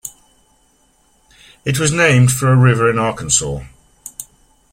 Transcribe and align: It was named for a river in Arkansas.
It 1.63 1.79
was 1.79 1.91
named 1.91 2.31
for 2.31 2.47
a 2.51 2.55
river 2.57 2.89
in 2.89 2.97
Arkansas. 2.97 3.61